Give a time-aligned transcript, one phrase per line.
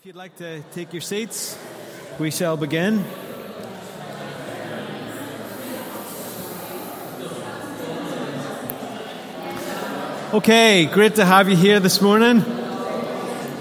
[0.00, 1.58] If you'd like to take your seats,
[2.20, 3.04] we shall begin.
[10.32, 12.42] Okay, great to have you here this morning.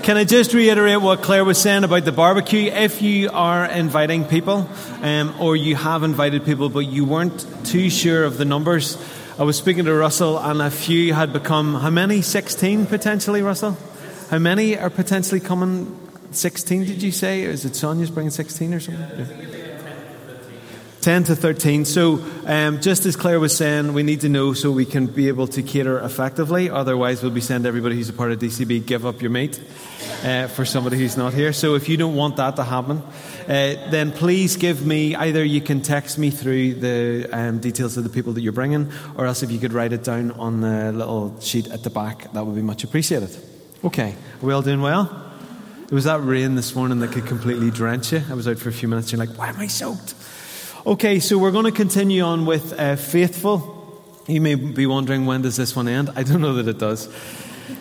[0.03, 2.69] Can I just reiterate what Claire was saying about the barbecue?
[2.69, 4.69] If you are inviting people,
[5.01, 8.95] um, or you have invited people but you weren't too sure of the numbers,
[9.39, 12.21] I was speaking to Russell and a few had become, how many?
[12.21, 13.75] 16 potentially, Russell?
[14.29, 16.06] How many are potentially coming
[16.37, 17.41] 16, did you say?
[17.41, 19.19] Is it Sonia's bringing 16 or something?
[19.19, 19.77] Yeah.
[21.07, 21.85] 10 to 13.
[21.85, 25.29] So, um, just as Claire was saying, we need to know so we can be
[25.29, 26.69] able to cater effectively.
[26.69, 29.57] Otherwise, we'll be to everybody who's a part of DCB, give up your meat
[30.25, 31.53] uh, for somebody who's not here.
[31.53, 35.61] So, if you don't want that to happen, uh, then please give me either you
[35.61, 39.43] can text me through the um, details of the people that you're bringing, or else
[39.43, 42.55] if you could write it down on the little sheet at the back, that would
[42.55, 43.33] be much appreciated.
[43.81, 45.26] Okay, are we all doing well?
[45.89, 48.21] It was that rain this morning that could completely drench you.
[48.29, 49.13] I was out for a few minutes.
[49.13, 50.15] You're like, why am I soaked?
[50.85, 54.03] Okay, so we're going to continue on with uh, faithful.
[54.27, 56.09] You may be wondering when does this one end?
[56.13, 57.07] I don't know that it does.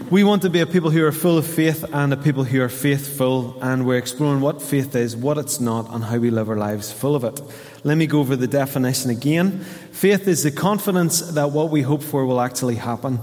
[0.09, 2.63] We want to be a people who are full of faith and a people who
[2.63, 6.49] are faithful, and we're exploring what faith is, what it's not, and how we live
[6.49, 7.41] our lives full of it.
[7.83, 9.65] Let me go over the definition again.
[9.91, 13.19] Faith is the confidence that what we hope for will actually happen.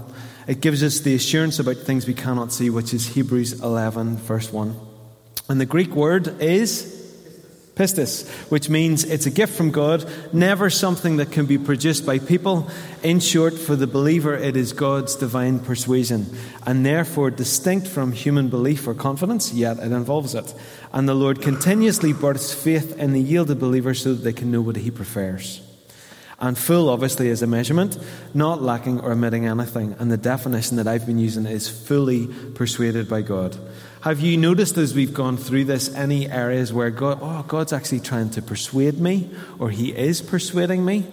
[0.46, 4.52] It gives us the assurance about things we cannot see, which is Hebrews 11, verse
[4.52, 4.78] 1.
[5.48, 6.94] And the Greek word is
[7.74, 12.18] pistis, which means it's a gift from God, never something that can be produced by
[12.18, 12.70] people.
[13.02, 16.26] In short, for the believer, it is God's divine persuasion,
[16.66, 20.54] and therefore distinct from human belief or confidence, yet it involves it.
[20.92, 24.60] And the Lord continuously births faith in the yielded believer so that they can know
[24.60, 25.63] what He prefers.
[26.40, 27.96] And full, obviously, is a measurement,
[28.34, 29.94] not lacking or omitting anything.
[29.98, 33.56] And the definition that I've been using is fully persuaded by God.
[34.00, 38.00] Have you noticed as we've gone through this any areas where God, oh, God's actually
[38.00, 41.06] trying to persuade me, or He is persuading me?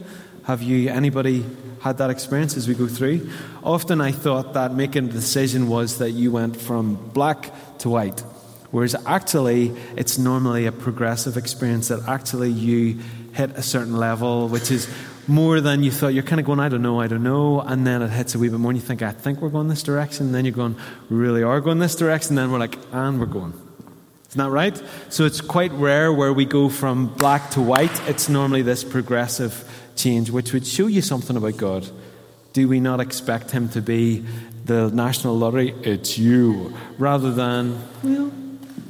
[0.44, 1.45] Have you anybody
[1.81, 3.30] had that experience as we go through?
[3.64, 8.20] Often I thought that making a decision was that you went from black to white.
[8.71, 12.99] Whereas actually, it's normally a progressive experience that actually you
[13.33, 14.89] hit a certain level, which is
[15.31, 16.14] more than you thought.
[16.14, 17.61] You're kind of going, I don't know, I don't know.
[17.61, 19.69] And then it hits a wee bit more and you think, I think we're going
[19.69, 20.27] this direction.
[20.27, 20.75] And then you're going,
[21.09, 22.37] we really are going this direction.
[22.37, 23.53] And then we're like, and we're going.
[24.30, 24.81] Isn't that right?
[25.09, 28.08] So it's quite rare where we go from black to white.
[28.08, 31.89] It's normally this progressive change, which would show you something about God.
[32.53, 34.25] Do we not expect Him to be
[34.65, 35.73] the national lottery?
[35.83, 36.73] It's you.
[36.98, 38.31] Rather than, well,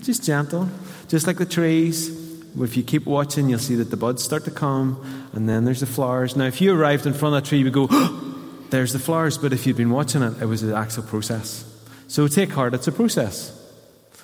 [0.02, 0.70] just gentle.
[1.08, 2.21] Just like the trees,
[2.60, 5.80] if you keep watching, you'll see that the buds start to come, and then there's
[5.80, 6.36] the flowers.
[6.36, 8.38] Now, if you arrived in front of that tree, you would go, oh,
[8.70, 9.38] there's the flowers.
[9.38, 11.66] But if you'd been watching it, it was an actual process.
[12.08, 13.58] So take heart, it's a process.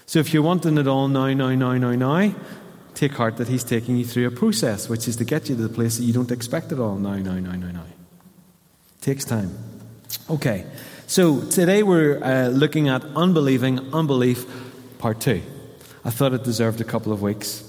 [0.05, 2.35] So if you're wanting it all now, now, now, now, now,
[2.93, 5.61] take heart that He's taking you through a process, which is to get you to
[5.61, 7.85] the place that you don't expect it all now, now, now, now, now.
[9.01, 9.57] Takes time.
[10.29, 10.65] Okay,
[11.07, 14.45] so today we're uh, looking at unbelieving, unbelief,
[14.97, 15.41] part two.
[16.03, 17.66] I thought it deserved a couple of weeks.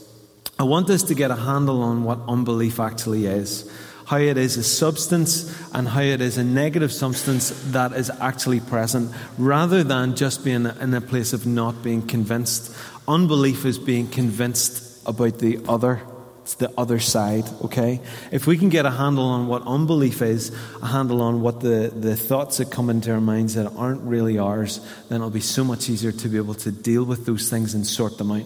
[0.60, 3.70] I want us to get a handle on what unbelief actually is,
[4.06, 8.58] how it is a substance and how it is a negative substance that is actually
[8.58, 12.76] present, rather than just being in a place of not being convinced.
[13.06, 16.02] Unbelief is being convinced about the other.
[16.42, 18.00] It's the other side, okay?
[18.32, 20.50] If we can get a handle on what unbelief is,
[20.82, 24.38] a handle on what the, the thoughts that come into our minds that aren't really
[24.38, 27.74] ours, then it'll be so much easier to be able to deal with those things
[27.74, 28.44] and sort them out.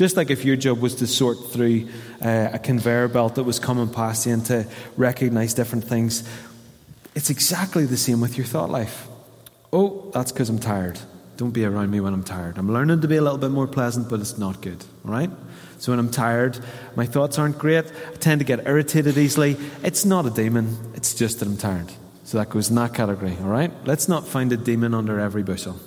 [0.00, 1.86] Just like if your job was to sort through
[2.22, 4.66] uh, a conveyor belt that was coming past you and to
[4.96, 6.26] recognize different things,
[7.14, 9.08] it's exactly the same with your thought life.
[9.74, 10.98] Oh, that's because I'm tired.
[11.36, 12.56] Don't be around me when I'm tired.
[12.56, 14.82] I'm learning to be a little bit more pleasant, but it's not good.
[15.04, 15.28] All right?
[15.76, 16.58] So when I'm tired,
[16.96, 17.84] my thoughts aren't great.
[17.84, 19.58] I tend to get irritated easily.
[19.84, 21.92] It's not a demon, it's just that I'm tired.
[22.24, 23.36] So that goes in that category.
[23.42, 23.70] All right?
[23.84, 25.78] Let's not find a demon under every bushel.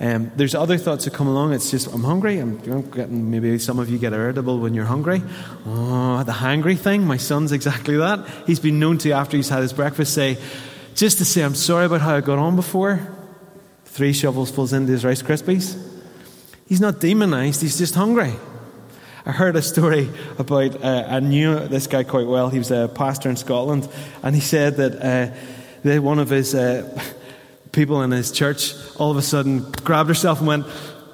[0.00, 1.52] Um, there's other thoughts that come along.
[1.52, 2.38] It's just, I'm hungry.
[2.38, 5.22] I'm, I'm, getting, maybe some of you get irritable when you're hungry.
[5.66, 7.04] Oh, the hangry thing.
[7.04, 8.24] My son's exactly that.
[8.46, 10.38] He's been known to, after he's had his breakfast, say,
[10.94, 13.08] just to say, I'm sorry about how I got on before.
[13.86, 15.76] Three shovels falls into his Rice Krispies.
[16.66, 18.34] He's not demonized, he's just hungry.
[19.26, 22.50] I heard a story about, uh, I knew this guy quite well.
[22.50, 23.88] He was a pastor in Scotland,
[24.22, 25.34] and he said that,
[25.84, 26.54] uh, one of his.
[26.54, 26.88] Uh,
[27.72, 30.66] people in his church all of a sudden grabbed herself and went,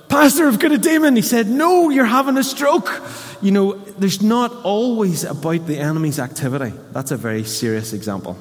[0.09, 1.17] Pastor, I've got a demon.
[1.17, 3.03] He said, No, you're having a stroke.
[3.43, 6.73] You know, there's not always about the enemy's activity.
[6.93, 8.39] That's a very serious example.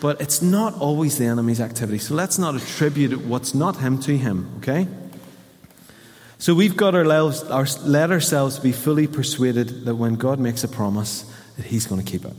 [0.00, 1.98] But it's not always the enemy's activity.
[1.98, 4.88] So let's not attribute what's not him to him, okay?
[6.42, 10.64] So we've got our, lives, our, let ourselves be fully persuaded that when God makes
[10.64, 11.24] a promise,
[11.56, 12.34] that He's going to keep it.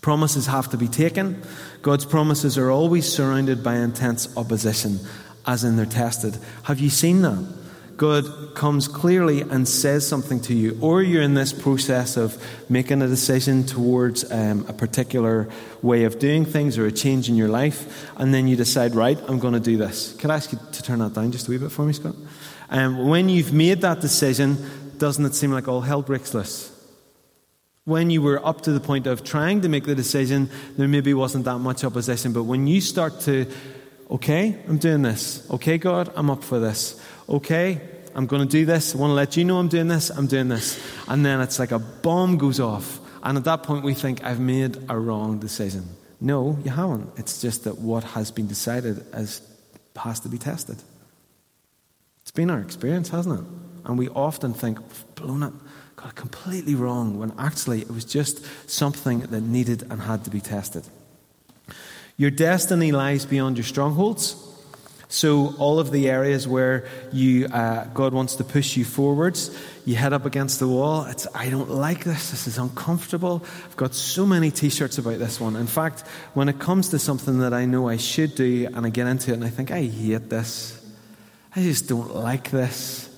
[0.00, 1.42] Promises have to be taken.
[1.82, 4.98] God's promises are always surrounded by intense opposition,
[5.46, 6.36] as in they're tested.
[6.64, 7.46] Have you seen that?
[8.00, 13.02] God comes clearly and says something to you, or you're in this process of making
[13.02, 15.50] a decision towards um, a particular
[15.82, 19.18] way of doing things or a change in your life, and then you decide, right,
[19.28, 20.14] I'm going to do this.
[20.14, 22.14] Could I ask you to turn that down just a wee bit for me, Scott?
[22.70, 24.56] Um, when you've made that decision,
[24.96, 26.72] doesn't it seem like all hell breaks loose?
[27.84, 31.14] When you were up to the point of trying to make the decision, there maybe
[31.14, 33.46] wasn't that much opposition, but when you start to,
[34.10, 35.48] okay, I'm doing this.
[35.50, 37.00] Okay, God, I'm up for this
[37.30, 37.80] okay,
[38.14, 38.94] I'm going to do this.
[38.94, 40.10] I want to let you know I'm doing this.
[40.10, 40.82] I'm doing this.
[41.08, 42.98] And then it's like a bomb goes off.
[43.22, 45.84] And at that point, we think, I've made a wrong decision.
[46.20, 47.12] No, you haven't.
[47.16, 49.42] It's just that what has been decided has,
[49.96, 50.82] has to be tested.
[52.22, 53.46] It's been our experience, hasn't it?
[53.84, 54.78] And we often think,
[55.14, 55.52] blown it,
[56.00, 60.30] got it completely wrong, when actually it was just something that needed and had to
[60.30, 60.84] be tested.
[62.16, 64.36] Your destiny lies beyond your strongholds.
[65.08, 69.50] So, all of the areas where you, uh, God wants to push you forwards,
[69.84, 71.04] you head up against the wall.
[71.06, 72.30] It's, I don't like this.
[72.30, 73.42] This is uncomfortable.
[73.64, 75.56] I've got so many t shirts about this one.
[75.56, 78.90] In fact, when it comes to something that I know I should do and I
[78.90, 80.80] get into it and I think, I hate this,
[81.56, 83.09] I just don't like this.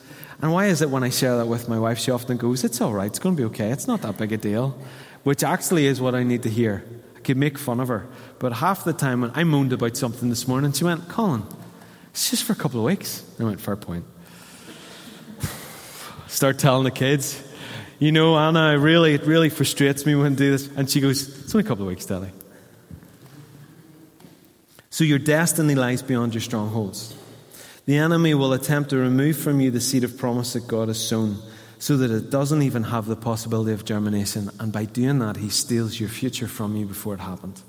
[0.43, 2.81] And why is it when I share that with my wife, she often goes, It's
[2.81, 4.77] all right, it's going to be okay, it's not that big a deal,
[5.23, 6.85] which actually is what I need to hear.
[7.17, 8.09] I could make fun of her.
[8.41, 11.45] But half the time when I moaned about something this morning, she went, Colin,
[12.11, 13.25] it's just for a couple of weeks.
[13.39, 14.05] I went, fair point.
[16.27, 17.41] Start telling the kids,
[18.01, 20.69] you know, Anna, really, it really frustrates me when I do this.
[20.77, 22.33] And she goes, it's only a couple of weeks, Daddy.
[24.91, 27.17] So your destiny lies beyond your strongholds.
[27.85, 31.03] The enemy will attempt to remove from you the seed of promise that God has
[31.03, 31.39] sown
[31.79, 34.51] so that it doesn't even have the possibility of germination.
[34.61, 37.61] And by doing that, he steals your future from you before it happened.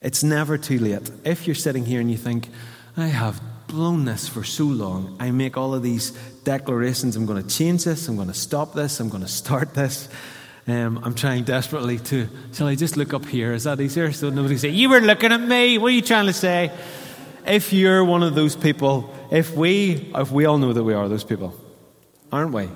[0.00, 1.10] It's never too late.
[1.24, 2.48] If you're sitting here and you think,
[2.96, 6.12] I have blown this for so long, I make all of these
[6.44, 9.74] declarations I'm going to change this, I'm going to stop this, I'm going to start
[9.74, 10.08] this.
[10.66, 12.28] Um, I'm trying desperately to.
[12.52, 13.52] Shall I just look up here?
[13.52, 14.12] Is that easier?
[14.12, 15.78] So nobody say, You were looking at me.
[15.78, 16.70] What are you trying to say?
[17.48, 21.08] If you're one of those people, if we, if we all know that we are
[21.08, 21.58] those people,
[22.30, 22.68] aren't we?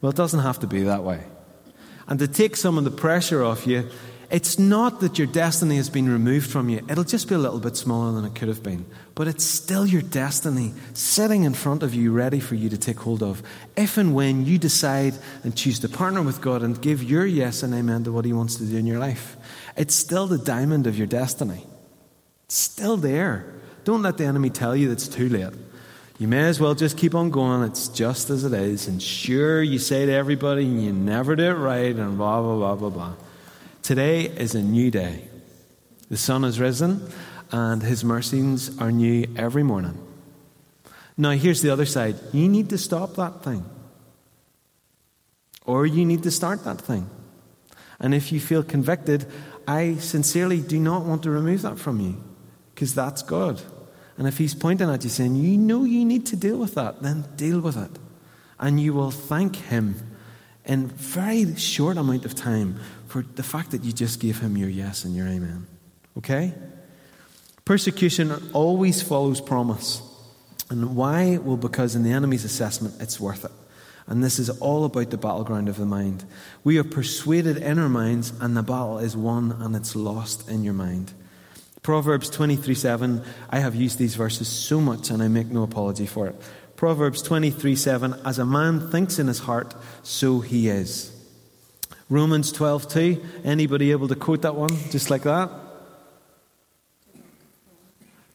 [0.00, 1.22] Well, it doesn't have to be that way.
[2.08, 3.90] And to take some of the pressure off you,
[4.30, 6.80] it's not that your destiny has been removed from you.
[6.88, 8.86] It'll just be a little bit smaller than it could have been.
[9.14, 13.00] But it's still your destiny sitting in front of you, ready for you to take
[13.00, 13.42] hold of.
[13.76, 17.62] If and when you decide and choose to partner with God and give your yes
[17.62, 19.36] and amen to what He wants to do in your life,
[19.76, 21.66] it's still the diamond of your destiny.
[22.50, 23.44] It's still there.
[23.84, 25.54] Don't let the enemy tell you that it's too late.
[26.18, 27.62] You may as well just keep on going.
[27.62, 28.88] It's just as it is.
[28.88, 32.74] And sure, you say to everybody, you never do it right, and blah, blah, blah,
[32.74, 33.14] blah, blah.
[33.84, 35.28] Today is a new day.
[36.08, 37.08] The sun has risen,
[37.52, 39.96] and his mercies are new every morning.
[41.16, 43.64] Now, here's the other side you need to stop that thing,
[45.64, 47.08] or you need to start that thing.
[48.00, 49.24] And if you feel convicted,
[49.68, 52.20] I sincerely do not want to remove that from you,
[52.80, 53.60] because that's God.
[54.16, 57.02] And if He's pointing at you saying, You know you need to deal with that,
[57.02, 57.90] then deal with it.
[58.58, 59.96] And you will thank Him
[60.64, 64.70] in very short amount of time for the fact that you just gave him your
[64.70, 65.66] yes and your amen.
[66.16, 66.54] Okay?
[67.66, 70.00] Persecution always follows promise.
[70.70, 71.36] And why?
[71.36, 73.52] Well, because in the enemy's assessment, it's worth it.
[74.06, 76.24] And this is all about the battleground of the mind.
[76.64, 80.64] We are persuaded in our minds, and the battle is won and it's lost in
[80.64, 81.12] your mind.
[81.82, 86.06] Proverbs 23 7, I have used these verses so much and I make no apology
[86.06, 86.36] for it.
[86.76, 91.16] Proverbs 23 7, as a man thinks in his heart, so he is.
[92.08, 93.24] Romans 12 2.
[93.44, 95.50] Anybody able to quote that one just like that?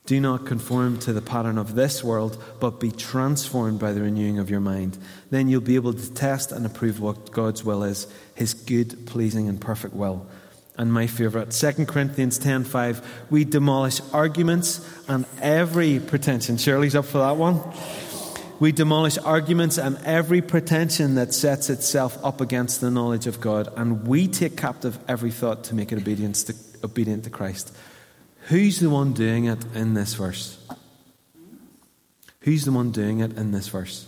[0.05, 4.37] Do not conform to the pattern of this world, but be transformed by the renewing
[4.37, 4.99] of your mind.
[5.31, 9.49] Then you'll be able to test and approve what God's will is, his good, pleasing,
[9.49, 10.27] and perfect will.
[10.77, 16.57] And my favorite, 2 Corinthians 10:5, we demolish arguments and every pretension.
[16.57, 17.61] Shirley's up for that one.
[18.59, 23.69] We demolish arguments and every pretension that sets itself up against the knowledge of God,
[23.75, 27.73] and we take captive every thought to make it obedience to, obedient to Christ.
[28.47, 30.57] Who's the one doing it in this verse?
[32.41, 34.07] Who's the one doing it in this verse?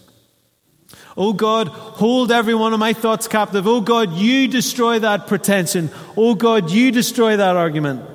[1.15, 3.67] Oh God, hold every one of my thoughts captive.
[3.67, 5.89] Oh God, you destroy that pretension.
[6.15, 8.07] Oh God, you destroy that argument.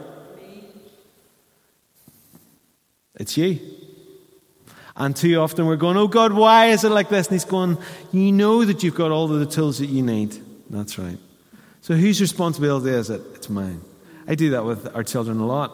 [3.16, 3.60] It's you.
[4.96, 7.26] And too often we're going, Oh God, why is it like this?
[7.26, 7.78] And He's going,
[8.12, 10.36] You know that you've got all of the tools that you need.
[10.70, 11.18] That's right.
[11.80, 13.20] So whose responsibility is it?
[13.34, 13.82] It's mine.
[14.26, 15.72] I do that with our children a lot.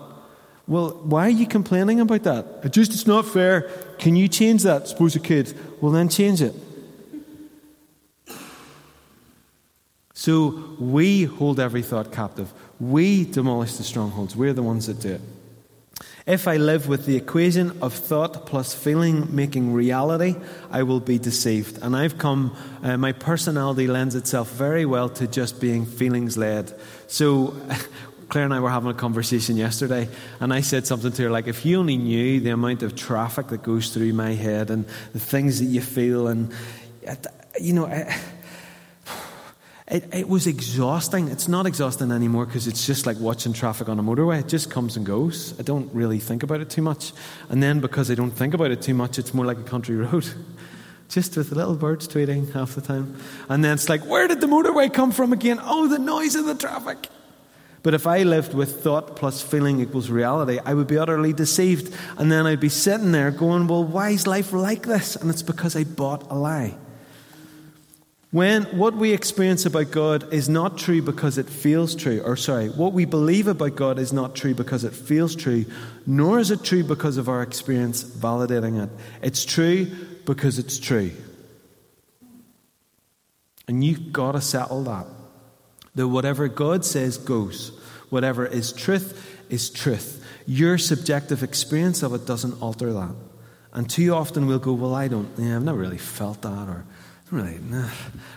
[0.67, 2.61] Well, why are you complaining about that?
[2.65, 3.63] It just it's not fair.
[3.99, 4.89] Can you change that?
[4.89, 5.53] Suppose you could.
[5.81, 6.55] Well, then change it.
[10.29, 12.53] So we hold every thought captive.
[12.79, 14.37] We demolish the strongholds.
[14.37, 15.23] We're the ones that do it.
[16.27, 20.37] If I live with the equation of thought plus feeling making reality,
[20.71, 21.83] I will be deceived.
[21.83, 26.79] And I've come, uh, my personality lends itself very well to just being feelings led.
[27.07, 27.57] So,
[28.29, 31.47] Claire and I were having a conversation yesterday, and I said something to her like,
[31.47, 35.21] if you only knew the amount of traffic that goes through my head and the
[35.21, 36.53] things that you feel, and,
[37.59, 38.15] you know, I,
[39.91, 41.29] it, it was exhausting.
[41.29, 44.41] It's not exhausting anymore because it's just like watching traffic on a motorway.
[44.41, 45.59] It just comes and goes.
[45.59, 47.13] I don't really think about it too much.
[47.49, 49.97] And then because I don't think about it too much, it's more like a country
[50.07, 50.27] road.
[51.09, 53.17] just with little birds tweeting half the time.
[53.49, 55.59] And then it's like, where did the motorway come from again?
[55.63, 57.09] Oh, the noise of the traffic.
[57.83, 61.95] But if I lived with thought plus feeling equals reality, I would be utterly deceived.
[62.19, 65.17] And then I'd be sitting there going, well, why is life like this?
[65.17, 66.77] And it's because I bought a lie.
[68.31, 72.69] When what we experience about God is not true because it feels true, or sorry,
[72.69, 75.65] what we believe about God is not true because it feels true,
[76.07, 78.91] nor is it true because of our experience validating it.
[79.23, 79.87] It's true
[80.27, 81.13] because it's true.
[83.67, 85.07] And you've got to settle that.
[85.95, 87.71] That whatever God says goes,
[88.11, 90.23] whatever is truth is truth.
[90.47, 93.15] Your subjective experience of it doesn't alter that.
[93.73, 96.85] And too often we'll go, Well, I don't, yeah, I've never really felt that, or
[97.31, 97.91] Really, nah.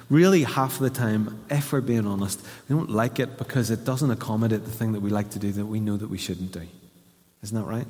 [0.09, 4.11] really, half the time, if we're being honest, we don't like it because it doesn't
[4.11, 6.67] accommodate the thing that we like to do that we know that we shouldn't do.
[7.41, 7.87] Isn't that right?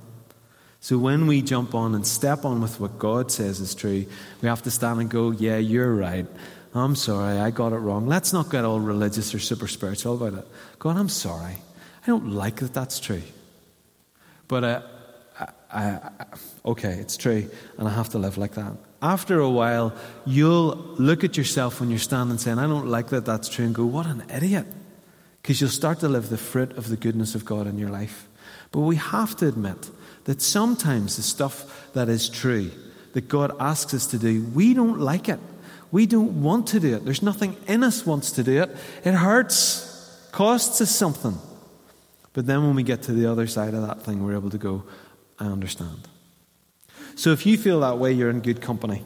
[0.79, 4.05] So when we jump on and step on with what God says is true,
[4.41, 6.27] we have to stand and go, Yeah, you're right.
[6.74, 8.08] I'm sorry, I got it wrong.
[8.08, 10.48] Let's not get all religious or super spiritual about it.
[10.79, 11.58] God, I'm sorry.
[12.03, 13.22] I don't like that that's true.
[14.48, 14.81] But uh,
[15.74, 16.12] I,
[16.66, 19.94] okay, it's true, and I have to live like that after a while,
[20.25, 23.74] you'll look at yourself when you're standing saying, I don't like that that's true, and
[23.74, 24.68] go, What an idiot.
[25.42, 28.28] Because you'll start to live the fruit of the goodness of God in your life.
[28.72, 29.90] But we have to admit
[30.25, 32.70] that sometimes the stuff that is true,
[33.13, 35.40] that God asks us to do, we don't like it.
[35.92, 37.06] We don't want to do it.
[37.06, 38.70] There's nothing in us wants to do it.
[39.04, 41.38] It hurts, costs us something.
[42.34, 44.60] But then when we get to the other side of that thing, we're able to
[44.60, 44.84] go,
[45.41, 46.07] I understand.
[47.15, 49.03] So if you feel that way, you're in good company.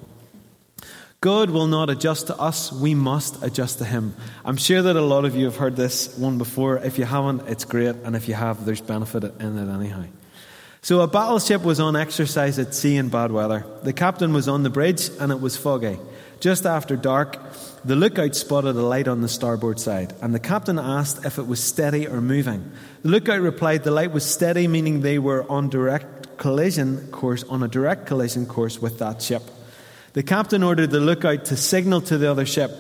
[1.21, 4.15] God will not adjust to us, we must adjust to Him.
[4.43, 6.77] I'm sure that a lot of you have heard this one before.
[6.77, 10.03] If you haven't, it's great, and if you have, there's benefit in it anyhow.
[10.81, 13.65] So a battleship was on exercise at sea in bad weather.
[13.81, 15.97] The captain was on the bridge, and it was foggy.
[16.41, 17.39] Just after dark,
[17.85, 21.47] the lookout spotted a light on the starboard side, and the captain asked if it
[21.47, 22.71] was steady or moving.
[23.01, 27.63] The lookout replied the light was steady, meaning they were on direct collision course, on
[27.63, 29.43] a direct collision course with that ship.
[30.13, 32.71] The captain ordered the lookout to signal to the other ship.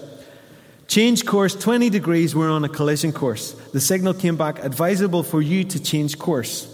[0.87, 3.53] Change course 20 degrees, we're on a collision course.
[3.73, 6.71] The signal came back advisable for you to change course.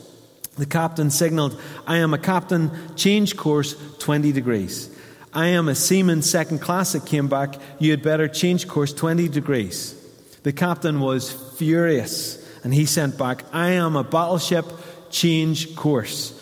[0.57, 4.95] The captain signaled, I am a captain, change course 20 degrees.
[5.33, 9.29] I am a seaman second class, it came back, you had better change course 20
[9.29, 9.95] degrees.
[10.43, 14.65] The captain was furious and he sent back, I am a battleship,
[15.09, 16.38] change course.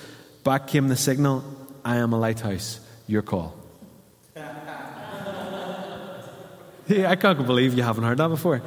[0.50, 1.44] Back came the signal
[1.86, 3.56] I am a lighthouse, your call.
[4.36, 4.48] yeah,
[7.08, 8.64] I can't believe you haven't heard that before.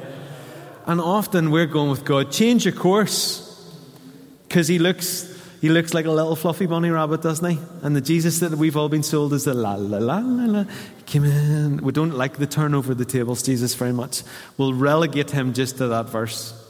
[0.85, 3.49] And often we're going with God, change your course.
[4.47, 7.59] Because he looks, he looks like a little fluffy bunny rabbit, doesn't he?
[7.81, 10.63] And the Jesus that we've all been sold is the la la la la la.
[11.05, 11.83] Come in.
[11.83, 14.23] We don't like the turn over the tables, Jesus, very much.
[14.57, 16.62] We'll relegate him just to that verse.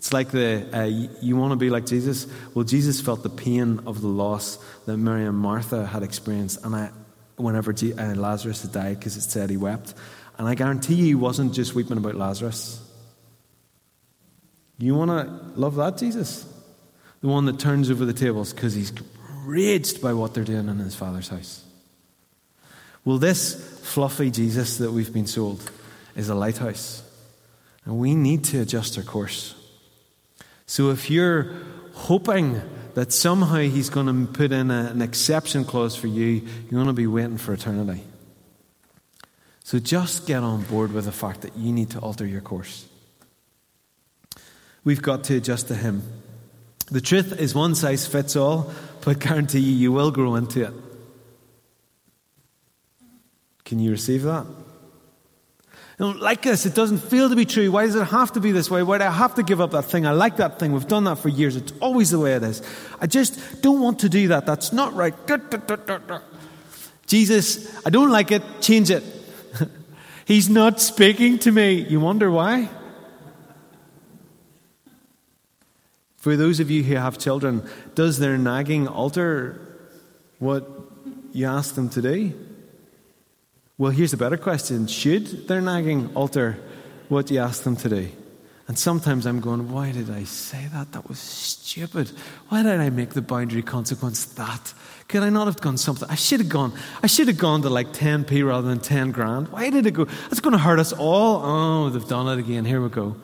[0.00, 0.84] It's like the, uh,
[1.20, 2.26] you want to be like Jesus?
[2.54, 6.64] Well, Jesus felt the pain of the loss that Mary and Martha had experienced.
[6.64, 6.90] And I,
[7.36, 9.92] whenever G, uh, Lazarus had died, because it said he wept.
[10.38, 12.80] And I guarantee you, he wasn't just weeping about Lazarus.
[14.78, 16.50] You want to love that Jesus?
[17.20, 18.94] The one that turns over the tables because he's
[19.44, 21.62] raged by what they're doing in his father's house.
[23.04, 25.70] Well, this fluffy Jesus that we've been sold
[26.16, 27.02] is a lighthouse.
[27.84, 29.56] And we need to adjust our course.
[30.70, 31.52] So if you're
[31.94, 32.62] hoping
[32.94, 36.86] that somehow he's going to put in a, an exception clause for you, you're going
[36.86, 38.04] to be waiting for eternity.
[39.64, 42.86] So just get on board with the fact that you need to alter your course.
[44.84, 46.04] We've got to adjust to him.
[46.86, 48.72] The truth is one size fits all,
[49.04, 50.74] but guarantee you, you will grow into it.
[53.64, 54.46] Can you receive that?
[56.00, 56.64] I don't like this.
[56.64, 57.70] It doesn't feel to be true.
[57.70, 58.82] Why does it have to be this way?
[58.82, 60.06] Why do I have to give up that thing?
[60.06, 60.72] I like that thing.
[60.72, 61.56] We've done that for years.
[61.56, 62.62] It's always the way it is.
[63.02, 64.46] I just don't want to do that.
[64.46, 65.14] That's not right.
[67.06, 68.42] Jesus, I don't like it.
[68.62, 69.04] Change it.
[70.24, 71.74] He's not speaking to me.
[71.74, 72.70] You wonder why?
[76.16, 79.60] For those of you who have children, does their nagging alter
[80.38, 80.66] what
[81.32, 82.49] you ask them to do?
[83.80, 86.58] Well, here's a better question Should their nagging alter
[87.08, 88.10] what you ask them to do?
[88.68, 90.92] And sometimes I'm going, why did I say that?
[90.92, 92.12] That was stupid.
[92.50, 94.74] Why did I make the boundary consequence that?
[95.08, 96.06] Could I not have gone something?
[96.10, 96.74] I should have gone.
[97.02, 99.48] I should have gone to like 10p rather than 10 grand.
[99.48, 100.04] Why did it go?
[100.04, 101.40] That's going to hurt us all.
[101.42, 102.66] Oh, they've done it again.
[102.66, 103.16] Here we go.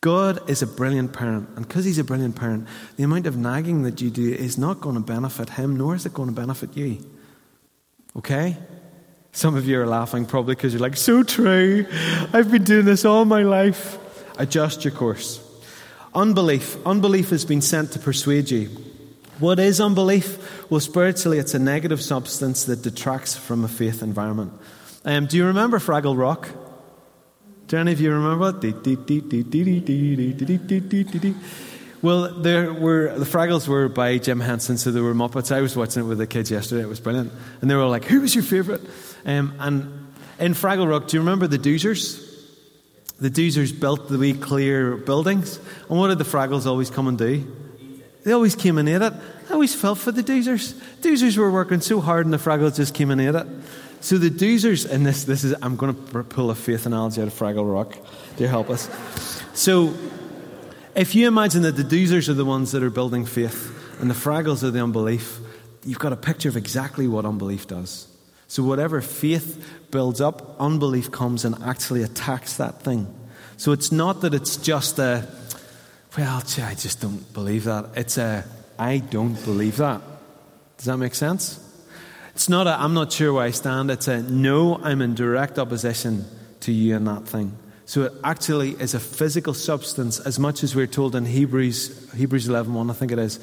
[0.00, 3.82] God is a brilliant parent, and because He's a brilliant parent, the amount of nagging
[3.82, 6.74] that you do is not going to benefit Him, nor is it going to benefit
[6.78, 7.06] you.
[8.16, 8.56] Okay?
[9.32, 11.86] Some of you are laughing probably because you're like, so true.
[12.32, 13.98] I've been doing this all my life.
[14.38, 15.40] Adjust your course.
[16.14, 16.76] Unbelief.
[16.84, 18.68] Unbelief has been sent to persuade you.
[19.38, 20.70] What is unbelief?
[20.70, 24.52] Well, spiritually, it's a negative substance that detracts from a faith environment.
[25.04, 26.48] Um, do you remember Fraggle Rock?
[27.68, 28.60] Do any of you remember it?
[32.02, 35.54] Well, there were the Fraggles were by Jim Henson, so there were Muppets.
[35.54, 37.30] I was watching it with the kids yesterday; it was brilliant,
[37.60, 38.80] and they were all like, "Who was your favourite?"
[39.26, 40.06] Um, and
[40.38, 42.26] in Fraggle Rock, do you remember the Doozers?
[43.20, 45.58] The Doozers built the wee clear buildings,
[45.90, 47.46] and what did the Fraggles always come and do?
[48.24, 49.12] They always came and ate it.
[49.50, 50.72] I always felt for the Doozers.
[51.02, 53.46] Doozers were working so hard, and the Fraggles just came and ate it.
[54.00, 57.28] So the Doozers, and this, this is, I'm going to pull a faith analogy out
[57.28, 57.98] of Fraggle Rock.
[58.38, 58.88] to help us?
[59.52, 59.94] So
[60.94, 64.14] if you imagine that the doozers are the ones that are building faith and the
[64.14, 65.38] fraggles are the unbelief,
[65.84, 68.06] you've got a picture of exactly what unbelief does.
[68.48, 73.06] So, whatever faith builds up, unbelief comes and actually attacks that thing.
[73.56, 75.28] So, it's not that it's just a,
[76.18, 77.90] well, gee, I just don't believe that.
[77.94, 78.44] It's a,
[78.78, 80.02] I don't believe that.
[80.78, 81.64] Does that make sense?
[82.34, 83.90] It's not a, I'm not sure where I stand.
[83.90, 86.24] It's a, no, I'm in direct opposition
[86.60, 87.56] to you and that thing.
[87.90, 92.46] So it actually is a physical substance, as much as we're told in Hebrews, Hebrews
[92.46, 93.40] 11 1, I think it is,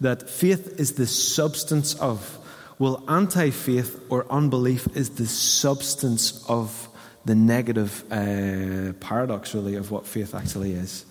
[0.00, 2.36] that faith is the substance of.
[2.80, 6.88] Well, anti faith or unbelief is the substance of
[7.26, 11.04] the negative uh, paradox, really, of what faith actually is.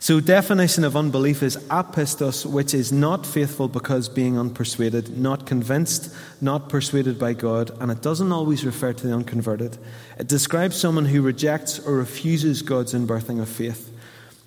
[0.00, 6.14] So, definition of unbelief is apistos, which is not faithful because being unpersuaded, not convinced,
[6.40, 9.76] not persuaded by God, and it doesn't always refer to the unconverted.
[10.16, 13.92] It describes someone who rejects or refuses God's inbirthing of faith.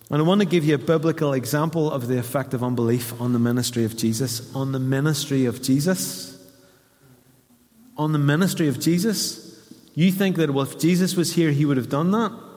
[0.10, 3.34] And I want to give you a biblical example of the effect of unbelief on
[3.34, 4.54] the ministry of Jesus.
[4.56, 6.38] On the ministry of Jesus?
[7.98, 9.74] On the ministry of Jesus?
[9.96, 12.51] You think that, well, if Jesus was here, he would have done that?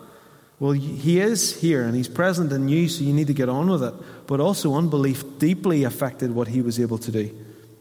[0.60, 3.68] Well, he is here and he's present in you, so you need to get on
[3.68, 3.94] with it.
[4.26, 7.30] But also, unbelief deeply affected what he was able to do.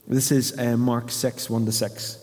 [0.08, 2.18] This is uh, Mark 6 1 to 6.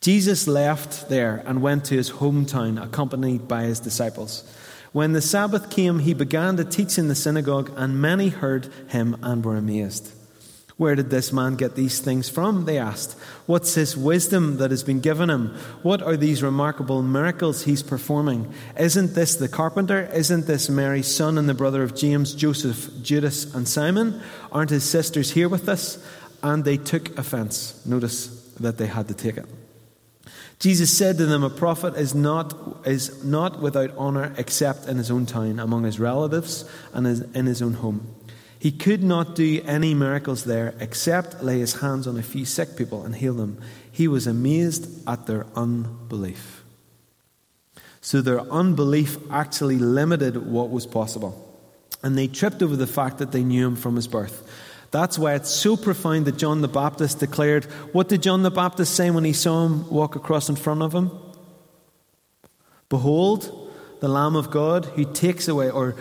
[0.00, 4.44] Jesus left there and went to his hometown, accompanied by his disciples.
[4.92, 9.16] When the Sabbath came, he began to teach in the synagogue, and many heard him
[9.22, 10.12] and were amazed.
[10.78, 12.64] Where did this man get these things from?
[12.64, 13.18] They asked.
[13.46, 15.48] What's this wisdom that has been given him?
[15.82, 18.54] What are these remarkable miracles he's performing?
[18.78, 20.08] Isn't this the carpenter?
[20.14, 24.22] Isn't this Mary's son and the brother of James, Joseph, Judas, and Simon?
[24.52, 25.98] Aren't his sisters here with us?
[26.44, 27.84] And they took offense.
[27.84, 28.28] Notice
[28.60, 29.46] that they had to take it.
[30.60, 35.10] Jesus said to them, A prophet is not, is not without honor except in his
[35.10, 38.14] own town, among his relatives, and in his own home.
[38.58, 42.76] He could not do any miracles there except lay his hands on a few sick
[42.76, 43.60] people and heal them.
[43.90, 46.64] He was amazed at their unbelief.
[48.00, 51.44] So their unbelief actually limited what was possible.
[52.02, 54.48] And they tripped over the fact that they knew him from his birth.
[54.90, 58.94] That's why it's so profound that John the Baptist declared what did John the Baptist
[58.94, 61.10] say when he saw him walk across in front of him?
[62.88, 65.96] Behold, the Lamb of God who takes away, or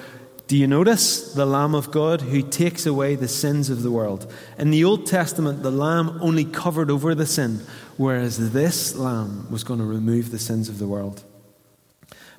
[0.47, 4.31] do you notice the Lamb of God who takes away the sins of the world?
[4.57, 7.61] In the Old Testament, the Lamb only covered over the sin,
[7.97, 11.21] whereas this Lamb was going to remove the sins of the world.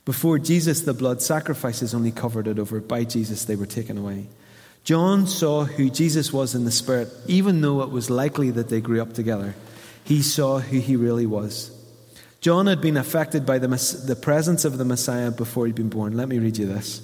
[0.07, 2.81] Before Jesus, the blood sacrifices only covered it over.
[2.81, 4.29] By Jesus, they were taken away.
[4.85, 8.81] John saw who Jesus was in the Spirit, even though it was likely that they
[8.81, 9.55] grew up together.
[10.05, 11.71] He saw who he really was.
[12.41, 13.69] John had been affected by the,
[14.07, 16.17] the presence of the Messiah before he'd been born.
[16.17, 17.03] Let me read you this.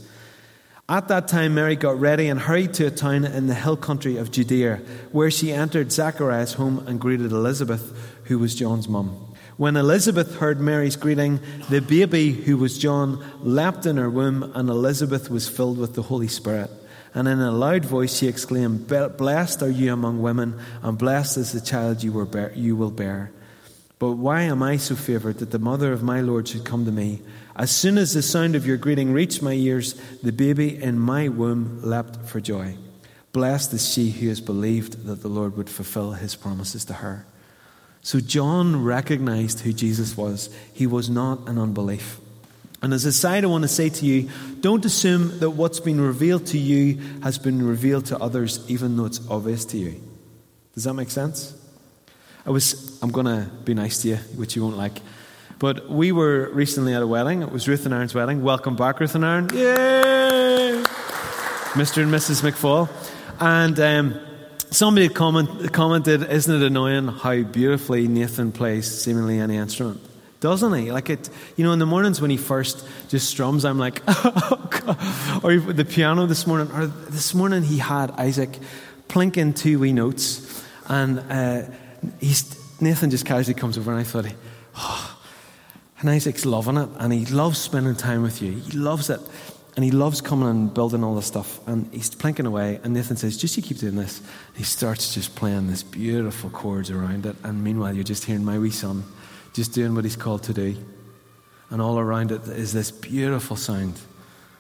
[0.86, 4.18] At that time, Mary got ready and hurried to a town in the hill country
[4.18, 8.12] of Judea, where she entered Zachariah's home and greeted Elizabeth.
[8.24, 9.34] who was John's mum.
[9.56, 14.68] When Elizabeth heard Mary's greeting, the baby who was John leapt in her womb, and
[14.68, 16.70] Elizabeth was filled with the Holy Spirit.
[17.14, 21.52] And in a loud voice she exclaimed, Blessed are you among women, and blessed is
[21.52, 23.30] the child you, will bear.
[23.98, 26.92] But why am I so favored that the mother of my Lord should come to
[26.92, 27.22] me?
[27.56, 31.28] As soon as the sound of your greeting reached my ears, the baby in my
[31.28, 32.76] womb leapt for joy.
[33.32, 37.26] Blessed is she who has believed that the Lord would fulfill his promises to her.
[38.02, 40.54] So John recognized who Jesus was.
[40.72, 42.20] He was not an unbelief.
[42.82, 44.28] And as a side, I want to say to you
[44.60, 49.06] don't assume that what's been revealed to you has been revealed to others, even though
[49.06, 50.02] it's obvious to you.
[50.74, 51.54] Does that make sense?
[52.44, 55.00] I was, I'm going to be nice to you, which you won't like.
[55.58, 57.42] But we were recently at a wedding.
[57.42, 58.42] It was Ruth and Aaron's wedding.
[58.42, 59.48] Welcome back, Ruth and Aaron.
[59.54, 60.82] Yay!
[61.74, 62.02] Mr.
[62.02, 62.42] and Mrs.
[62.42, 62.88] McFall.
[63.40, 64.20] And um,
[64.70, 70.00] somebody comment, commented, Isn't it annoying how beautifully Nathan plays seemingly any instrument?
[70.40, 70.92] Doesn't he?
[70.92, 75.40] Like it, you know, in the mornings when he first just strums, I'm like, oh,
[75.42, 78.58] or the piano this morning, or this morning he had Isaac
[79.08, 81.62] plinking two wee notes, and uh,
[82.20, 84.26] he's, Nathan just casually comes over, and I thought,
[84.76, 85.13] oh,
[86.00, 88.52] and Isaac's loving it, and he loves spending time with you.
[88.52, 89.20] He loves it.
[89.76, 91.58] And he loves coming and building all this stuff.
[91.66, 92.78] And he's plinking away.
[92.84, 94.22] And Nathan says, Just you keep doing this.
[94.54, 97.34] He starts just playing this beautiful chords around it.
[97.42, 99.02] And meanwhile, you're just hearing my wee son
[99.52, 100.76] just doing what he's called to do.
[101.70, 103.98] And all around it is this beautiful sound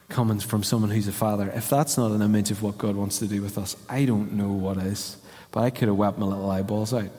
[0.08, 1.50] coming from someone who's a father.
[1.54, 4.32] If that's not an image of what God wants to do with us, I don't
[4.32, 5.16] know what is.
[5.50, 7.10] But I could have wept my little eyeballs out.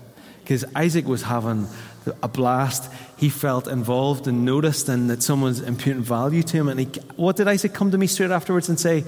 [0.46, 1.68] Because Isaac was having
[2.22, 2.92] a blast.
[3.18, 6.70] He felt involved and noticed, and that someone's imputing value to him.
[6.70, 9.04] And he, what did Isaac come to me straight afterwards and say?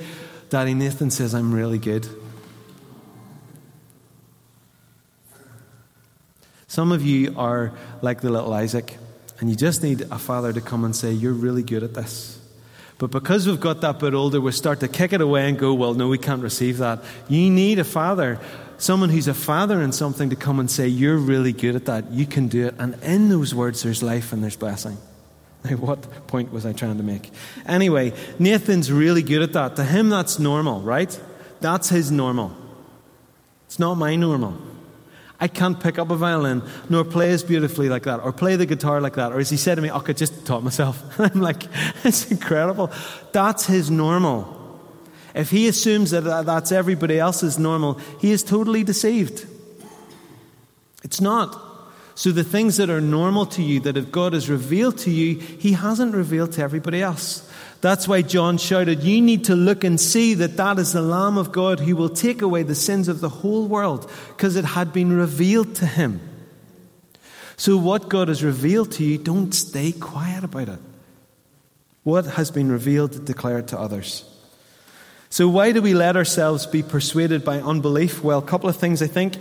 [0.50, 2.08] Daddy Nathan says, I'm really good.
[6.66, 7.72] Some of you are
[8.02, 8.98] like the little Isaac,
[9.40, 12.42] and you just need a father to come and say, You're really good at this.
[12.98, 15.76] But because we've got that bit older, we start to kick it away and go,
[15.76, 17.04] Well, no, we can't receive that.
[17.30, 18.40] You need a father
[18.78, 22.12] someone who's a father in something to come and say, You're really good at that.
[22.12, 22.76] You can do it.
[22.78, 24.98] And in those words, there's life and there's blessing.
[25.64, 27.32] Now, what point was I trying to make?
[27.66, 29.76] Anyway, Nathan's really good at that.
[29.78, 31.20] To him, that's normal, right?
[31.62, 32.56] That's his normal.
[33.66, 34.56] It's not my normal.
[35.40, 38.66] I can't pick up a violin nor play as beautifully like that or play the
[38.66, 39.32] guitar like that.
[39.32, 41.20] Or as he said to me, I just taught myself.
[41.20, 41.64] I'm like,
[42.04, 42.92] it's incredible.
[43.34, 44.57] That's his normal.
[45.38, 49.46] If he assumes that that's everybody else's normal, he is totally deceived.
[51.04, 51.64] It's not.
[52.16, 55.36] So the things that are normal to you, that if God has revealed to you,
[55.36, 57.48] he hasn't revealed to everybody else.
[57.82, 61.38] That's why John shouted, You need to look and see that that is the Lamb
[61.38, 64.92] of God who will take away the sins of the whole world, because it had
[64.92, 66.20] been revealed to him.
[67.58, 70.80] So, what God has revealed to you, don't stay quiet about it.
[72.02, 74.24] What has been revealed, declare it to others.
[75.38, 78.24] So, why do we let ourselves be persuaded by unbelief?
[78.24, 79.38] Well, a couple of things, I think.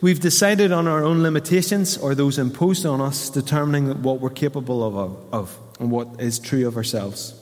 [0.00, 4.82] We've decided on our own limitations or those imposed on us, determining what we're capable
[4.82, 7.34] of, of and what is true of ourselves.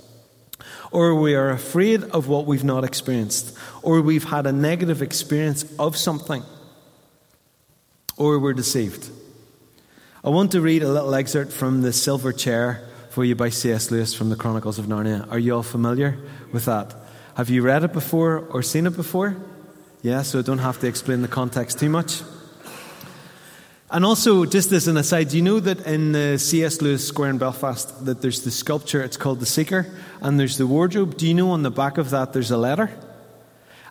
[0.91, 5.65] Or we are afraid of what we've not experienced, or we've had a negative experience
[5.79, 6.43] of something,
[8.17, 9.11] or we're deceived.
[10.25, 13.93] I want to read a little excerpt from The Silver Chair for you by C.S.
[13.93, 15.31] Lewis from the Chronicles of Narnia.
[15.31, 16.19] Are you all familiar
[16.51, 16.97] with that?
[17.35, 19.37] Have you read it before or seen it before?
[20.03, 22.21] Yeah, so I don't have to explain the context too much.
[23.91, 26.83] And also, just as an aside, do you know that in uh, the C.S.
[26.83, 29.87] Lewis Square in Belfast that there's the sculpture, it's called The Seeker,
[30.21, 31.17] and there's the wardrobe.
[31.17, 32.91] Do you know on the back of that there's a letter?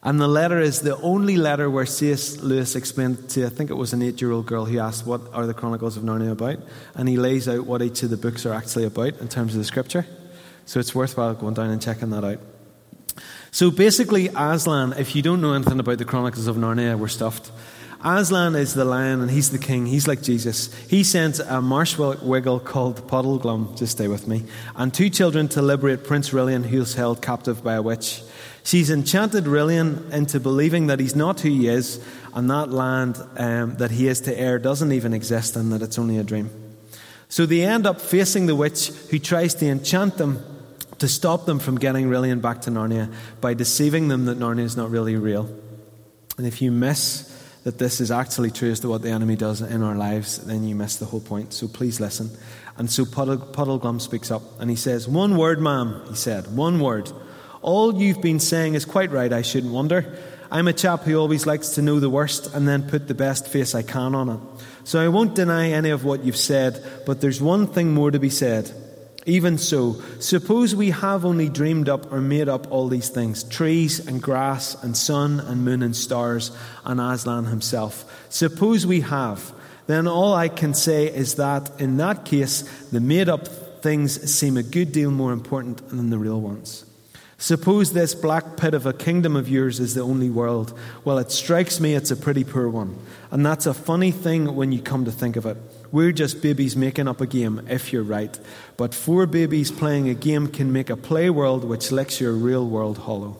[0.03, 2.41] And the letter is the only letter where C.S.
[2.41, 5.21] Lewis explained to, I think it was an eight year old girl who asked, What
[5.33, 6.59] are the Chronicles of Narnia about?
[6.95, 9.59] And he lays out what each of the books are actually about in terms of
[9.59, 10.05] the scripture.
[10.65, 12.39] So it's worthwhile going down and checking that out.
[13.53, 17.51] So basically, Aslan, if you don't know anything about the Chronicles of Narnia, we're stuffed.
[18.01, 19.85] Aslan is the lion and he's the king.
[19.85, 20.73] He's like Jesus.
[20.89, 24.45] He sends a marsh wiggle called Puddleglum, just stay with me,
[24.77, 28.23] and two children to liberate Prince Rilian, who's held captive by a witch.
[28.63, 31.99] She's enchanted Rilian into believing that he's not who he is,
[32.33, 35.99] and that land um, that he is to heir doesn't even exist, and that it's
[35.99, 36.49] only a dream.
[37.27, 40.41] So they end up facing the witch who tries to enchant them
[41.01, 43.11] to stop them from getting Rilian back to Narnia
[43.41, 45.49] by deceiving them that Narnia is not really real.
[46.37, 47.27] And if you miss
[47.63, 50.63] that this is actually true as to what the enemy does in our lives, then
[50.63, 51.53] you miss the whole point.
[51.53, 52.29] So please listen.
[52.77, 56.79] And so Puddle, Puddleglum speaks up and he says, One word, ma'am, he said, one
[56.79, 57.11] word.
[57.63, 60.17] All you've been saying is quite right, I shouldn't wonder.
[60.51, 63.47] I'm a chap who always likes to know the worst and then put the best
[63.47, 64.39] face I can on it.
[64.83, 68.19] So I won't deny any of what you've said, but there's one thing more to
[68.19, 68.71] be said.
[69.25, 74.05] Even so, suppose we have only dreamed up or made up all these things trees
[74.05, 76.51] and grass and sun and moon and stars
[76.85, 78.03] and Aslan himself.
[78.29, 79.53] Suppose we have,
[79.85, 83.47] then all I can say is that in that case, the made up
[83.81, 86.85] things seem a good deal more important than the real ones.
[87.37, 90.77] Suppose this black pit of a kingdom of yours is the only world.
[91.03, 92.95] Well, it strikes me it's a pretty poor one.
[93.31, 95.57] And that's a funny thing when you come to think of it.
[95.91, 98.37] We're just babies making up a game, if you're right.
[98.77, 102.67] But four babies playing a game can make a play world which licks your real
[102.67, 103.37] world hollow.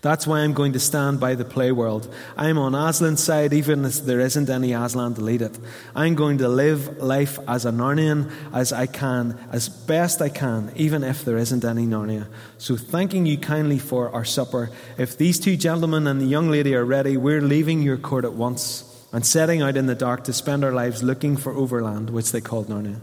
[0.00, 2.12] That's why I'm going to stand by the play world.
[2.36, 5.58] I'm on Aslan's side, even if there isn't any Aslan to lead it.
[5.94, 10.72] I'm going to live life as a Narnian as I can, as best I can,
[10.76, 12.28] even if there isn't any Narnia.
[12.58, 14.70] So, thanking you kindly for our supper.
[14.98, 18.34] If these two gentlemen and the young lady are ready, we're leaving your court at
[18.34, 22.32] once and setting out in the dark to spend our lives looking for overland, which
[22.32, 23.00] they called Narnia.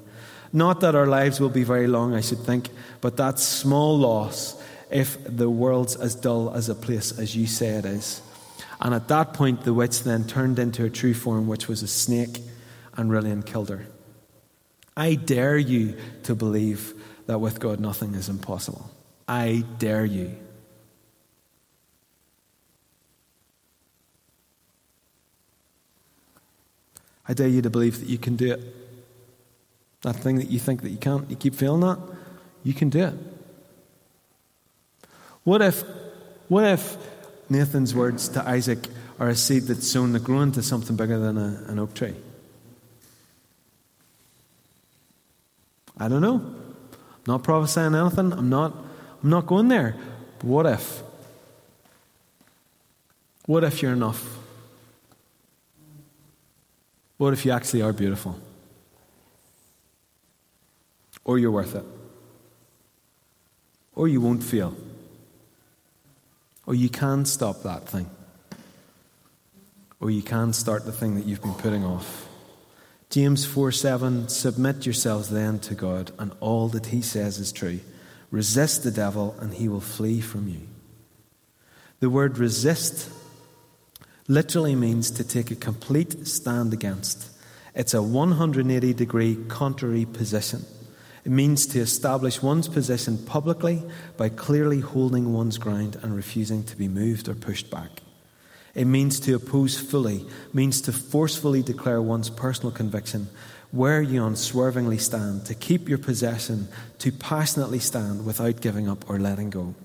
[0.54, 2.70] Not that our lives will be very long, I should think,
[3.02, 7.70] but that small loss if the world's as dull as a place as you say
[7.70, 8.22] it is.
[8.80, 11.88] And at that point, the witch then turned into a true form, which was a
[11.88, 12.40] snake,
[12.96, 13.88] and Rilian killed her.
[14.96, 16.94] I dare you to believe
[17.26, 18.90] that with God nothing is impossible.
[19.28, 20.38] I dare you.
[27.28, 28.62] I dare you to believe that you can do it.
[30.02, 32.00] That thing that you think that you can't, you keep feeling that,
[32.64, 33.14] you can do it.
[35.44, 35.84] What if,
[36.48, 36.98] what if
[37.50, 38.88] Nathan's words to Isaac
[39.20, 42.16] are a seed that's sown to grow into something bigger than a, an oak tree?
[45.98, 46.36] I don't know.
[46.36, 48.34] I'm not prophesying anything.
[48.34, 48.74] I'm not,
[49.24, 49.96] I'm not going there.
[50.40, 51.02] But what if?
[53.46, 54.45] What if you're enough?
[57.18, 58.40] What if you actually are beautiful?
[61.24, 61.84] Or you're worth it?
[63.96, 64.76] Or you won't feel?
[66.66, 68.10] Or you can stop that thing.
[70.00, 72.28] Or you can start the thing that you've been putting off.
[73.10, 77.80] James 4 7 Submit yourselves then to God, and all that he says is true.
[78.30, 80.62] Resist the devil, and he will flee from you.
[82.02, 83.10] The word resist
[84.28, 87.30] literally means to take a complete stand against.
[87.76, 90.66] It's a 180 degree contrary position.
[91.26, 93.84] It means to establish one's position publicly
[94.16, 98.02] by clearly holding one's ground and refusing to be moved or pushed back.
[98.76, 103.28] It means to oppose fully, means to forcefully declare one's personal conviction
[103.72, 106.68] where you unswervingly stand, to keep your possession,
[107.00, 109.76] to passionately stand without giving up or letting go.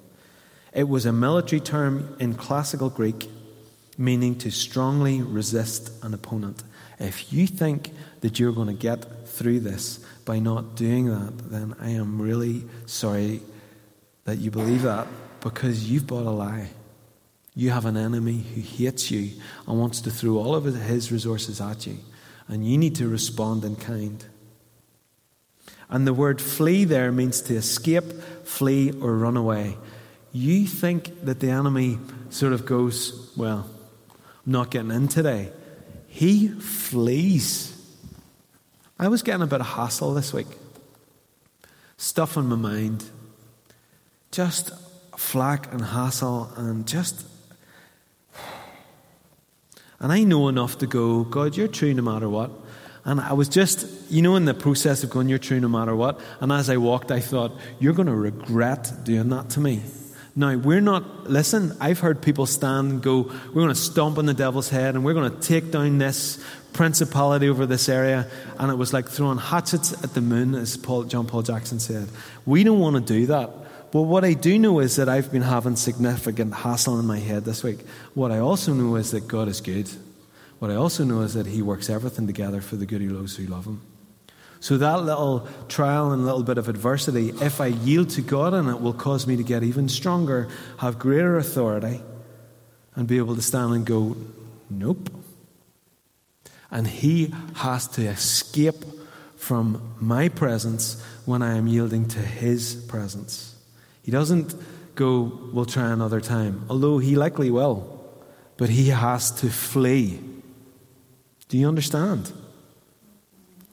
[0.72, 3.28] It was a military term in classical Greek
[4.00, 6.62] meaning to strongly resist an opponent.
[6.98, 11.74] If you think that you're going to get through this, by not doing that, then
[11.80, 13.40] I am really sorry
[14.24, 15.06] that you believe that
[15.40, 16.68] because you've bought a lie.
[17.54, 19.32] You have an enemy who hates you
[19.66, 21.98] and wants to throw all of his resources at you,
[22.48, 24.24] and you need to respond in kind.
[25.88, 28.04] And the word flee there means to escape,
[28.44, 29.76] flee, or run away.
[30.32, 31.98] You think that the enemy
[32.30, 33.68] sort of goes, Well,
[34.46, 35.52] I'm not getting in today.
[36.08, 37.76] He flees.
[38.98, 40.48] I was getting a bit of hassle this week.
[41.96, 43.04] Stuff on my mind.
[44.30, 44.72] Just
[45.16, 47.26] flack and hassle and just.
[49.98, 52.50] And I know enough to go, God, you're true no matter what.
[53.04, 55.94] And I was just, you know, in the process of going, you're true no matter
[55.96, 56.20] what.
[56.40, 59.82] And as I walked, I thought, you're going to regret doing that to me.
[60.36, 64.26] Now, we're not, listen, I've heard people stand and go, we're going to stomp on
[64.26, 68.28] the devil's head and we're going to take down this principality over this area.
[68.58, 72.08] And it was like throwing hatchets at the moon, as Paul, John Paul Jackson said.
[72.46, 73.50] We don't want to do that.
[73.92, 77.44] But what I do know is that I've been having significant hassle in my head
[77.44, 77.80] this week.
[78.14, 79.90] What I also know is that God is good.
[80.60, 83.36] What I also know is that He works everything together for the good of those
[83.36, 83.80] who love Him.
[84.60, 88.68] So that little trial and little bit of adversity, if I yield to God in
[88.68, 92.02] it, will cause me to get even stronger, have greater authority,
[92.94, 94.16] and be able to stand and go,
[94.68, 95.08] nope.
[96.70, 98.84] And He has to escape
[99.36, 103.56] from my presence when I am yielding to His presence.
[104.02, 104.54] He doesn't
[104.94, 107.98] go, we'll try another time, although He likely will,
[108.58, 110.20] but He has to flee.
[111.48, 112.30] Do you understand?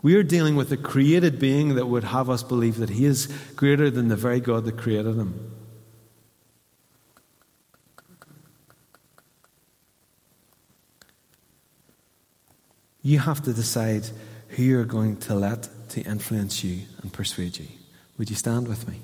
[0.02, 3.28] We are dealing with a created being that would have us believe that he is
[3.56, 5.58] greater than the very God that created him.
[13.02, 14.08] You have to decide
[14.50, 17.68] who you're going to let to influence you and persuade you.
[18.18, 19.00] Would you stand with me?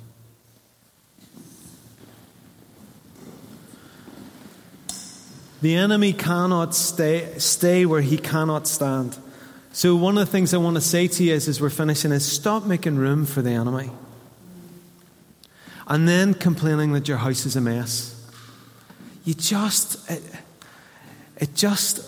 [5.62, 9.18] The enemy cannot stay, stay where he cannot stand.
[9.76, 12.12] So, one of the things I want to say to you is, as we're finishing,
[12.12, 13.90] is stop making room for the enemy.
[15.88, 18.12] And then complaining that your house is a mess.
[19.26, 20.22] You just, it,
[21.38, 22.00] it just,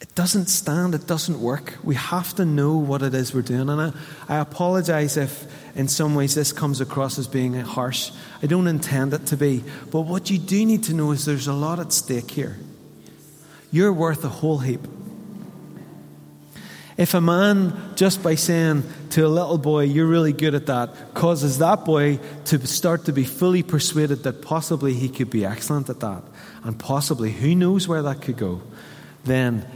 [0.00, 1.78] it doesn't stand, it doesn't work.
[1.84, 3.68] We have to know what it is we're doing.
[3.68, 3.92] And I,
[4.28, 5.46] I apologize if,
[5.76, 8.10] in some ways, this comes across as being harsh.
[8.42, 9.62] I don't intend it to be.
[9.92, 12.58] But what you do need to know is there's a lot at stake here.
[13.70, 14.80] You're worth a whole heap.
[16.96, 21.14] If a man, just by saying to a little boy, you're really good at that,
[21.14, 25.90] causes that boy to start to be fully persuaded that possibly he could be excellent
[25.90, 26.22] at that,
[26.62, 28.62] and possibly who knows where that could go,
[29.24, 29.66] then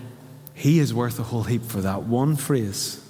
[0.54, 3.04] he is worth a whole heap for that one phrase.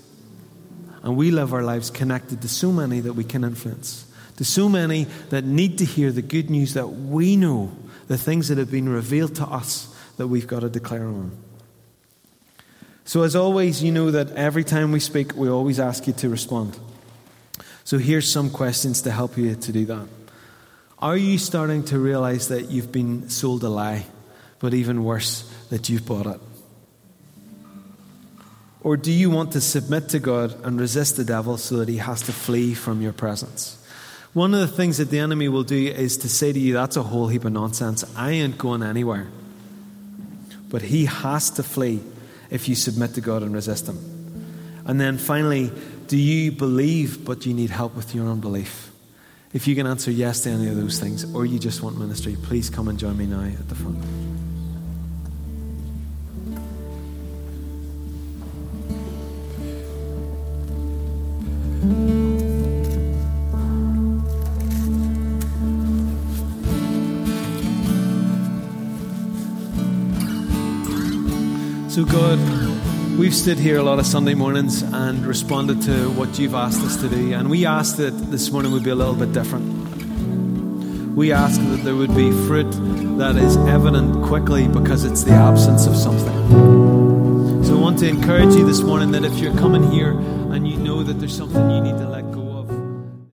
[1.02, 4.70] And we live our lives connected to so many that we can influence, to so
[4.70, 7.72] many that need to hear the good news that we know,
[8.06, 11.36] the things that have been revealed to us that we've got to declare on.
[13.08, 16.28] So, as always, you know that every time we speak, we always ask you to
[16.28, 16.78] respond.
[17.82, 20.08] So, here's some questions to help you to do that.
[20.98, 24.04] Are you starting to realize that you've been sold a lie,
[24.58, 26.40] but even worse, that you've bought it?
[28.82, 31.96] Or do you want to submit to God and resist the devil so that he
[31.96, 33.82] has to flee from your presence?
[34.34, 36.98] One of the things that the enemy will do is to say to you, That's
[36.98, 38.04] a whole heap of nonsense.
[38.14, 39.28] I ain't going anywhere.
[40.68, 42.02] But he has to flee
[42.50, 43.98] if you submit to God and resist him.
[44.86, 45.70] And then finally,
[46.06, 48.90] do you believe but you need help with your unbelief?
[49.52, 52.36] If you can answer yes to any of those things, or you just want ministry,
[52.42, 53.98] please come and join me now at the front.
[73.28, 76.96] We've stood here a lot of Sunday mornings and responded to what you've asked us
[76.96, 77.34] to do.
[77.34, 81.14] And we asked that this morning would be a little bit different.
[81.14, 82.70] We asked that there would be fruit
[83.18, 87.64] that is evident quickly because it's the absence of something.
[87.66, 90.78] So, I want to encourage you this morning that if you're coming here and you
[90.78, 92.17] know that there's something you need to let